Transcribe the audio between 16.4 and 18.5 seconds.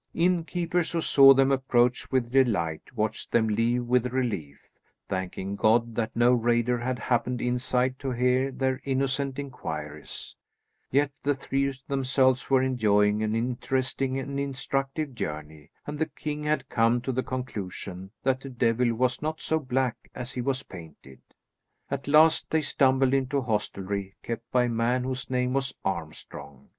had come to the conclusion that the